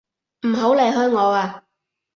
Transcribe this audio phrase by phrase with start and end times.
[0.47, 1.63] 唔好離開我啊！